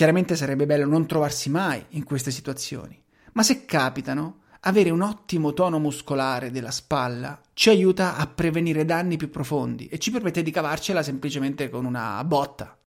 [0.00, 2.98] Chiaramente sarebbe bello non trovarsi mai in queste situazioni,
[3.32, 9.18] ma se capitano, avere un ottimo tono muscolare della spalla ci aiuta a prevenire danni
[9.18, 12.78] più profondi e ci permette di cavarcela semplicemente con una botta.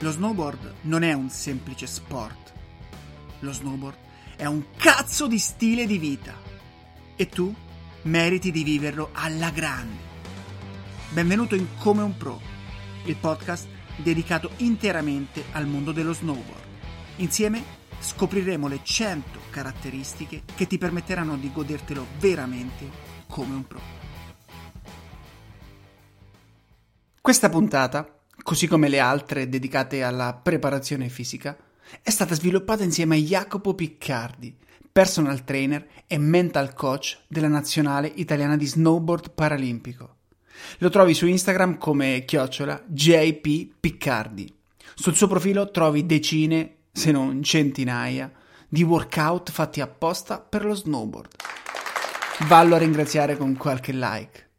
[0.00, 2.52] Lo snowboard non è un semplice sport.
[3.38, 3.96] Lo snowboard
[4.36, 6.34] è un cazzo di stile di vita.
[7.16, 7.54] E tu
[8.02, 10.11] meriti di viverlo alla grande.
[11.12, 12.40] Benvenuto in Come un Pro,
[13.04, 16.64] il podcast dedicato interamente al mondo dello snowboard.
[17.16, 17.62] Insieme
[17.98, 22.88] scopriremo le 100 caratteristiche che ti permetteranno di godertelo veramente
[23.28, 23.80] come un pro.
[27.20, 31.56] Questa puntata così come le altre dedicate alla preparazione fisica,
[32.00, 34.56] è stata sviluppata insieme a Jacopo Piccardi,
[34.90, 40.16] personal trainer e mental coach della nazionale italiana di snowboard paralimpico.
[40.78, 44.52] Lo trovi su Instagram come chiocciola JP Piccardi.
[44.94, 48.30] Sul suo profilo trovi decine, se non centinaia,
[48.68, 51.34] di workout fatti apposta per lo snowboard.
[52.46, 54.50] Vallo a ringraziare con qualche like.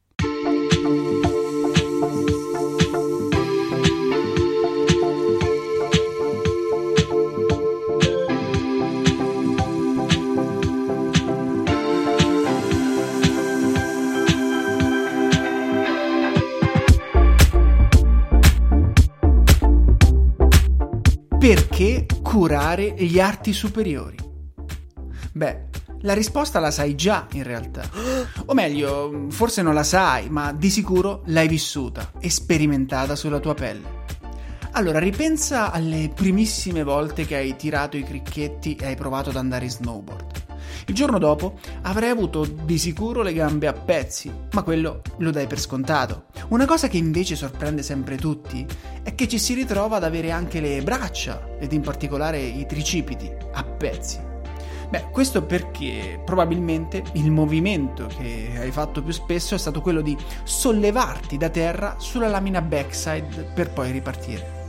[21.43, 24.15] Perché curare gli arti superiori?
[25.33, 25.65] Beh,
[26.03, 27.83] la risposta la sai già in realtà.
[28.45, 33.55] O meglio, forse non la sai, ma di sicuro l'hai vissuta e sperimentata sulla tua
[33.55, 34.05] pelle.
[34.71, 39.65] Allora, ripensa alle primissime volte che hai tirato i cricchetti e hai provato ad andare
[39.65, 40.52] in snowboard.
[40.85, 45.47] Il giorno dopo avrai avuto di sicuro le gambe a pezzi, ma quello lo dai
[45.47, 46.25] per scontato.
[46.49, 48.65] Una cosa che invece sorprende sempre tutti
[49.01, 53.31] è che ci si ritrova ad avere anche le braccia ed in particolare i tricipiti
[53.53, 54.31] a pezzi.
[54.89, 60.15] Beh, questo perché probabilmente il movimento che hai fatto più spesso è stato quello di
[60.43, 64.62] sollevarti da terra sulla lamina backside per poi ripartire.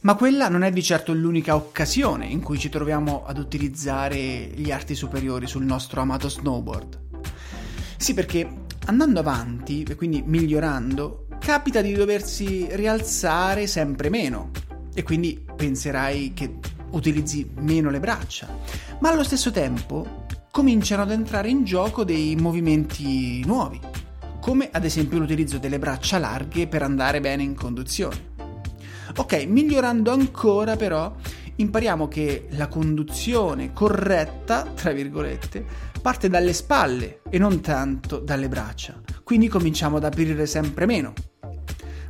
[0.00, 4.70] Ma quella non è di certo l'unica occasione in cui ci troviamo ad utilizzare gli
[4.70, 7.00] arti superiori sul nostro amato snowboard.
[7.96, 8.48] Sì, perché
[8.86, 14.50] andando avanti e quindi migliorando, capita di doversi rialzare sempre meno
[14.94, 16.58] e quindi penserai che
[16.90, 18.46] utilizzi meno le braccia,
[19.00, 23.80] ma allo stesso tempo cominciano ad entrare in gioco dei movimenti nuovi,
[24.40, 28.37] come ad esempio l'utilizzo delle braccia larghe per andare bene in conduzione.
[29.16, 31.14] Ok, migliorando ancora però,
[31.56, 35.64] impariamo che la conduzione corretta, tra virgolette,
[36.00, 39.00] parte dalle spalle e non tanto dalle braccia.
[39.24, 41.12] Quindi cominciamo ad aprire sempre meno.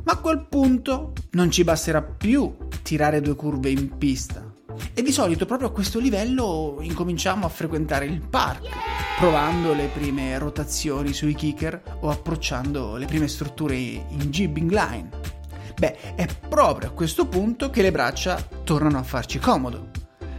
[0.03, 4.45] Ma a quel punto non ci basterà più tirare due curve in pista.
[4.93, 8.69] E di solito proprio a questo livello incominciamo a frequentare il parco,
[9.17, 15.09] provando le prime rotazioni sui kicker o approcciando le prime strutture in jibbing line.
[15.79, 19.91] Beh, è proprio a questo punto che le braccia tornano a farci comodo,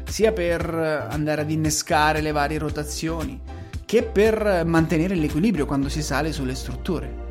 [0.05, 3.41] sia per andare ad innescare le varie rotazioni,
[3.87, 7.29] che per mantenere l'equilibrio quando si sale sulle strutture.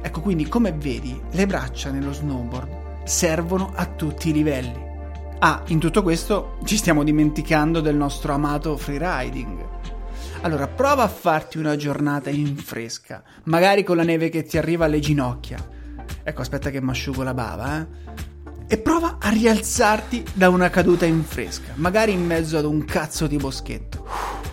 [0.00, 4.90] Ecco quindi, come vedi, le braccia nello snowboard servono a tutti i livelli.
[5.40, 9.66] Ah, in tutto questo ci stiamo dimenticando del nostro amato freeriding.
[10.42, 14.84] Allora, prova a farti una giornata in fresca, magari con la neve che ti arriva
[14.84, 15.80] alle ginocchia
[16.24, 17.86] Ecco, aspetta che mi asciugo la bava, eh.
[18.68, 23.26] E prova a rialzarti da una caduta in fresca, magari in mezzo ad un cazzo
[23.26, 24.06] di boschetto.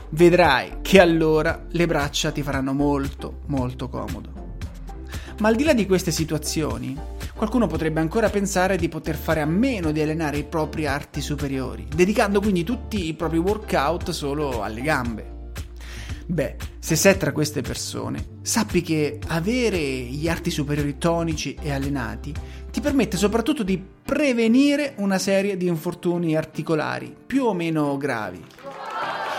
[0.10, 4.48] Vedrai che allora le braccia ti faranno molto, molto comodo.
[5.40, 6.98] Ma al di là di queste situazioni,
[7.34, 11.88] qualcuno potrebbe ancora pensare di poter fare a meno di allenare i propri arti superiori,
[11.96, 15.38] dedicando quindi tutti i propri workout solo alle gambe.
[16.26, 22.34] Beh, se sei tra queste persone, sappi che avere gli arti superiori tonici e allenati
[22.72, 28.44] ti permette soprattutto di prevenire una serie di infortuni articolari più o meno gravi.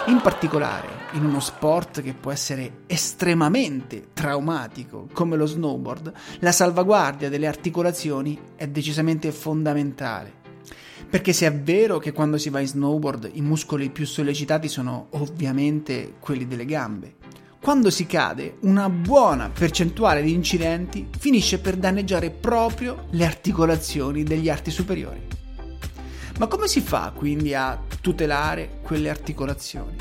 [0.06, 7.28] In particolare, in uno sport che può essere estremamente traumatico come lo snowboard, la salvaguardia
[7.28, 10.34] delle articolazioni è decisamente fondamentale.
[11.10, 15.08] Perché se è vero che quando si va in snowboard i muscoli più sollecitati sono
[15.10, 17.14] ovviamente quelli delle gambe,
[17.60, 24.48] quando si cade una buona percentuale di incidenti finisce per danneggiare proprio le articolazioni degli
[24.48, 25.20] arti superiori.
[26.38, 29.94] Ma come si fa quindi a tutelare quelle articolazioni?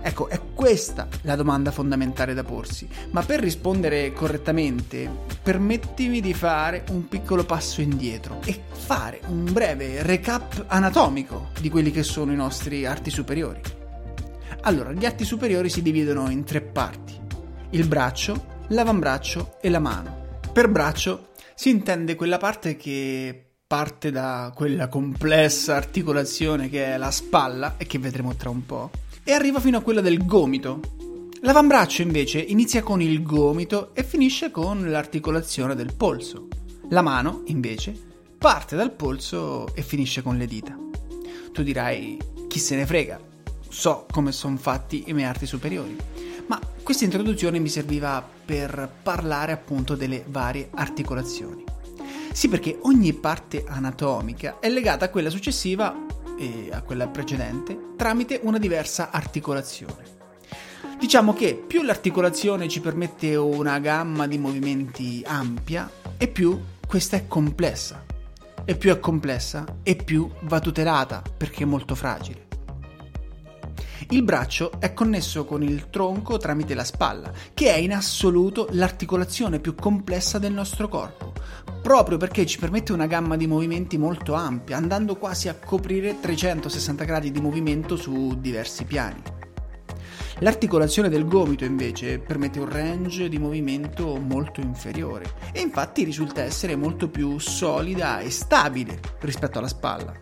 [0.00, 5.08] Ecco, è questa la domanda fondamentale da porsi, ma per rispondere correttamente
[5.42, 11.90] permettimi di fare un piccolo passo indietro e fare un breve recap anatomico di quelli
[11.90, 13.83] che sono i nostri arti superiori.
[14.66, 17.14] Allora, gli arti superiori si dividono in tre parti,
[17.70, 20.38] il braccio, l'avambraccio e la mano.
[20.50, 27.10] Per braccio si intende quella parte che parte da quella complessa articolazione che è la
[27.10, 28.90] spalla e che vedremo tra un po'
[29.22, 30.80] e arriva fino a quella del gomito.
[31.42, 36.48] L'avambraccio invece inizia con il gomito e finisce con l'articolazione del polso.
[36.88, 37.94] La mano, invece,
[38.38, 40.74] parte dal polso e finisce con le dita.
[41.52, 42.16] Tu dirai,
[42.48, 43.32] chi se ne frega?
[43.74, 45.96] So come sono fatti i miei arti superiori.
[46.46, 51.64] Ma questa introduzione mi serviva per parlare appunto delle varie articolazioni.
[52.32, 55.92] Sì, perché ogni parte anatomica è legata a quella successiva
[56.38, 60.12] e a quella precedente tramite una diversa articolazione.
[60.96, 67.26] Diciamo che più l'articolazione ci permette una gamma di movimenti ampia e più questa è
[67.26, 68.04] complessa.
[68.64, 72.53] E più è complessa e più va tutelata perché è molto fragile.
[74.10, 79.60] Il braccio è connesso con il tronco tramite la spalla, che è in assoluto l'articolazione
[79.60, 81.32] più complessa del nostro corpo,
[81.82, 87.04] proprio perché ci permette una gamma di movimenti molto ampia, andando quasi a coprire 360
[87.04, 89.22] gradi di movimento su diversi piani.
[90.38, 96.74] L'articolazione del gomito invece permette un range di movimento molto inferiore e infatti risulta essere
[96.74, 100.12] molto più solida e stabile rispetto alla spalla.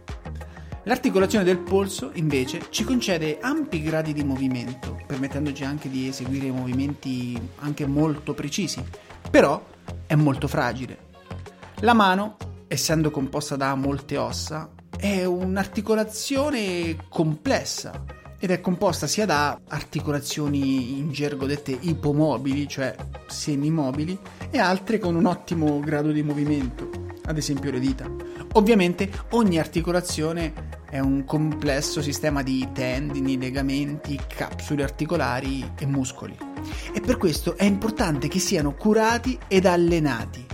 [0.84, 7.40] L'articolazione del polso invece ci concede ampi gradi di movimento, permettendoci anche di eseguire movimenti
[7.60, 8.82] anche molto precisi,
[9.30, 9.64] però
[10.06, 11.10] è molto fragile.
[11.80, 12.36] La mano,
[12.66, 18.04] essendo composta da molte ossa, è un'articolazione complessa
[18.40, 22.96] ed è composta sia da articolazioni in gergo dette ipomobili, cioè
[23.28, 24.18] semimobili,
[24.50, 26.90] e altre con un ottimo grado di movimento,
[27.24, 28.31] ad esempio le dita.
[28.54, 30.52] Ovviamente ogni articolazione
[30.90, 36.36] è un complesso sistema di tendini, legamenti, capsule articolari e muscoli.
[36.92, 40.44] E per questo è importante che siano curati ed allenati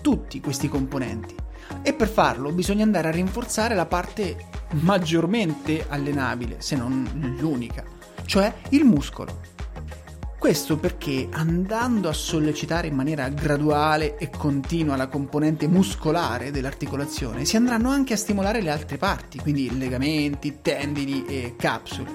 [0.00, 1.34] tutti questi componenti.
[1.82, 4.36] E per farlo bisogna andare a rinforzare la parte
[4.82, 7.84] maggiormente allenabile, se non l'unica,
[8.26, 9.58] cioè il muscolo.
[10.40, 17.56] Questo perché andando a sollecitare in maniera graduale e continua la componente muscolare dell'articolazione, si
[17.56, 22.12] andranno anche a stimolare le altre parti, quindi legamenti, tendini e capsule,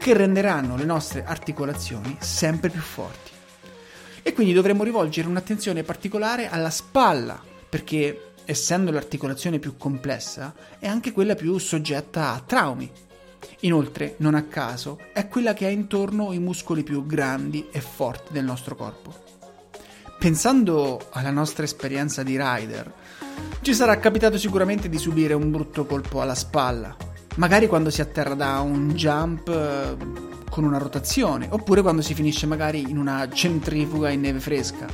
[0.00, 3.30] che renderanno le nostre articolazioni sempre più forti.
[4.22, 11.12] E quindi dovremo rivolgere un'attenzione particolare alla spalla, perché essendo l'articolazione più complessa, è anche
[11.12, 12.90] quella più soggetta a traumi
[13.60, 18.32] Inoltre, non a caso, è quella che ha intorno i muscoli più grandi e forti
[18.32, 19.14] del nostro corpo.
[20.18, 22.92] Pensando alla nostra esperienza di rider,
[23.62, 26.94] ci sarà capitato sicuramente di subire un brutto colpo alla spalla,
[27.36, 29.96] magari quando si atterra da un jump eh,
[30.50, 34.86] con una rotazione, oppure quando si finisce magari in una centrifuga in neve fresca.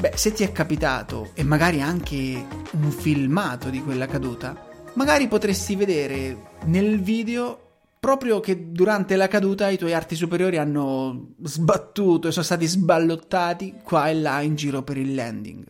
[0.00, 4.67] Beh, se ti è capitato e magari anche un filmato di quella caduta,
[4.98, 7.66] magari potresti vedere nel video
[8.00, 13.76] proprio che durante la caduta i tuoi arti superiori hanno sbattuto e sono stati sballottati
[13.84, 15.64] qua e là in giro per il landing.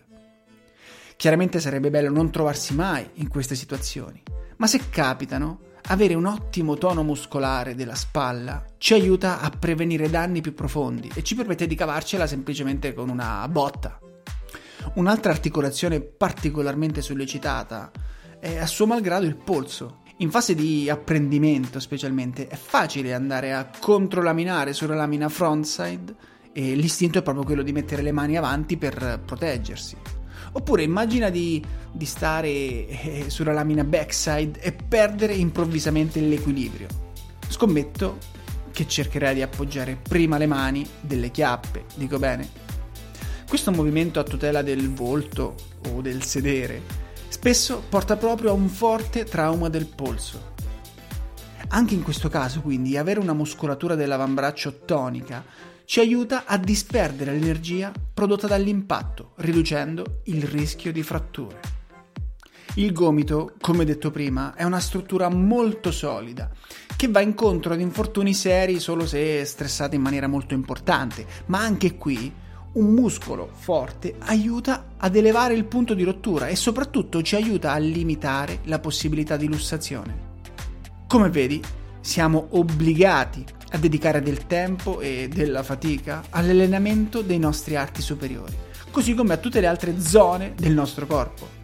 [1.14, 4.22] Chiaramente sarebbe bello non trovarsi mai in queste situazioni,
[4.56, 10.40] ma se capitano, avere un ottimo tono muscolare della spalla ci aiuta a prevenire danni
[10.40, 13.98] più profondi e ci permette di cavarcela semplicemente con una botta.
[14.94, 17.90] Un'altra articolazione particolarmente sollecitata
[18.40, 20.00] è a suo malgrado il polso.
[20.18, 26.14] In fase di apprendimento specialmente è facile andare a controlaminare sulla lamina frontside
[26.52, 29.96] e l'istinto è proprio quello di mettere le mani avanti per proteggersi.
[30.52, 36.88] Oppure immagina di, di stare eh, sulla lamina backside e perdere improvvisamente l'equilibrio.
[37.46, 38.18] Scommetto
[38.72, 42.66] che cercherai di appoggiare prima le mani delle chiappe, dico bene.
[43.48, 45.54] Questo movimento a tutela del volto
[45.90, 47.06] o del sedere
[47.38, 50.54] spesso porta proprio a un forte trauma del polso.
[51.68, 55.44] Anche in questo caso, quindi, avere una muscolatura dell'avambraccio tonica
[55.84, 61.60] ci aiuta a disperdere l'energia prodotta dall'impatto, riducendo il rischio di fratture.
[62.74, 66.50] Il gomito, come detto prima, è una struttura molto solida
[66.96, 71.94] che va incontro ad infortuni seri solo se stressata in maniera molto importante, ma anche
[71.94, 72.34] qui
[72.78, 77.78] un muscolo forte aiuta ad elevare il punto di rottura e soprattutto ci aiuta a
[77.78, 80.26] limitare la possibilità di lussazione.
[81.08, 81.60] Come vedi,
[82.00, 88.54] siamo obbligati a dedicare del tempo e della fatica all'allenamento dei nostri arti superiori,
[88.90, 91.57] così come a tutte le altre zone del nostro corpo.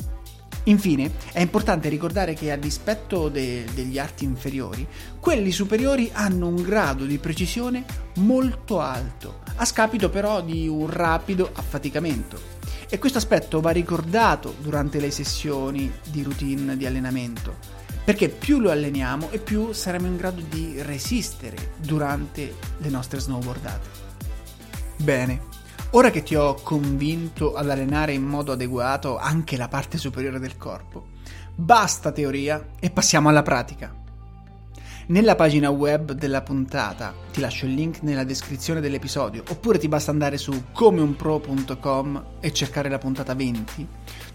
[0.64, 4.86] Infine, è importante ricordare che a dispetto de- degli arti inferiori,
[5.20, 7.84] quelli superiori hanno un grado di precisione
[8.16, 12.52] molto alto, a scapito però di un rapido affaticamento.
[12.88, 17.56] E questo aspetto va ricordato durante le sessioni di routine di allenamento,
[18.04, 23.88] perché più lo alleniamo e più saremo in grado di resistere durante le nostre snowboardate.
[24.96, 25.40] Bene,
[25.96, 30.56] ora che ti ho convinto ad allenare in modo adeguato anche la parte superiore del
[30.56, 31.06] corpo,
[31.54, 33.94] basta teoria e passiamo alla pratica.
[35.06, 40.10] Nella pagina web della puntata, ti lascio il link nella descrizione dell'episodio, oppure ti basta
[40.10, 43.86] andare su comeunpro.com e cercare la puntata 20,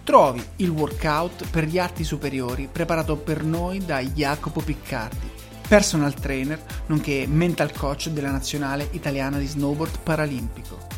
[0.04, 5.30] trovi il workout per gli arti superiori preparato per noi da Jacopo Piccardi,
[5.68, 10.89] personal trainer nonché mental coach della nazionale italiana di snowboard paralimpico.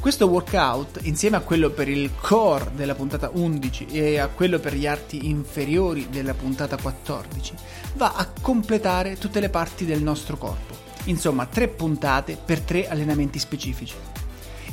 [0.00, 4.74] Questo workout, insieme a quello per il core della puntata 11 e a quello per
[4.74, 7.54] gli arti inferiori della puntata 14,
[7.96, 10.74] va a completare tutte le parti del nostro corpo.
[11.04, 13.94] Insomma, tre puntate per tre allenamenti specifici.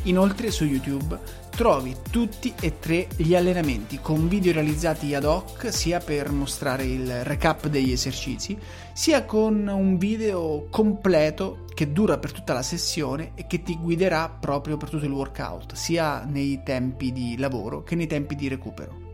[0.07, 5.99] Inoltre su YouTube trovi tutti e tre gli allenamenti con video realizzati ad hoc sia
[5.99, 8.57] per mostrare il recap degli esercizi,
[8.93, 14.29] sia con un video completo che dura per tutta la sessione e che ti guiderà
[14.29, 19.05] proprio per tutto il workout, sia nei tempi di lavoro che nei tempi di recupero.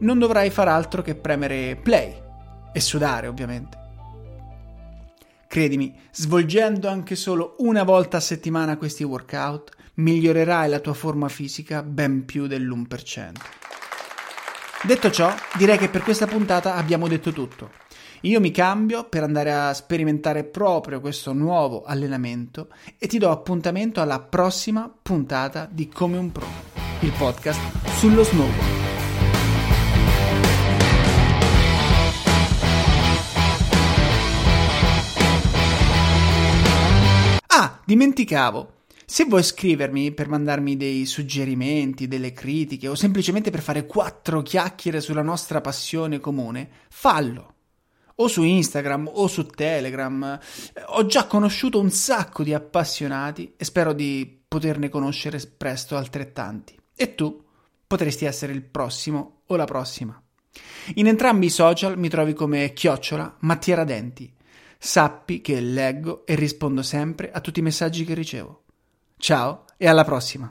[0.00, 2.14] Non dovrai far altro che premere play
[2.74, 3.86] e sudare, ovviamente.
[5.46, 11.82] Credimi, svolgendo anche solo una volta a settimana questi workout, migliorerai la tua forma fisica
[11.82, 13.32] ben più dell'1%.
[14.82, 17.70] Detto ciò, direi che per questa puntata abbiamo detto tutto.
[18.22, 24.00] Io mi cambio per andare a sperimentare proprio questo nuovo allenamento e ti do appuntamento
[24.00, 26.46] alla prossima puntata di Come un Pro,
[27.00, 27.60] il podcast
[27.98, 28.76] sullo snowboard.
[37.46, 38.77] Ah, dimenticavo.
[39.10, 45.00] Se vuoi scrivermi per mandarmi dei suggerimenti, delle critiche o semplicemente per fare quattro chiacchiere
[45.00, 47.54] sulla nostra passione comune, fallo.
[48.16, 50.38] O su Instagram o su Telegram.
[50.88, 56.78] Ho già conosciuto un sacco di appassionati e spero di poterne conoscere presto altrettanti.
[56.94, 57.42] E tu
[57.86, 60.22] potresti essere il prossimo o la prossima.
[60.96, 64.30] In entrambi i social mi trovi come chiocciola Mattia Radenti
[64.76, 68.64] sappi che leggo e rispondo sempre a tutti i messaggi che ricevo.
[69.18, 70.46] Ciao e alla prossima!